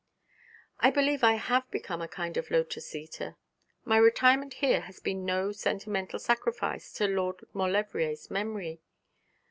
'I 0.79 0.89
believe 0.89 1.23
I 1.23 1.33
have 1.33 1.69
become 1.69 2.01
a 2.01 2.07
kind 2.07 2.35
of 2.35 2.49
lotus 2.49 2.95
eater. 2.95 3.35
My 3.85 3.97
retirement 3.97 4.55
here 4.55 4.81
has 4.81 4.99
been 4.99 5.25
no 5.25 5.51
sentimental 5.51 6.17
sacrifice 6.17 6.91
to 6.93 7.07
Lord 7.07 7.45
Maulevrier's 7.53 8.31
memory.' 8.31 8.81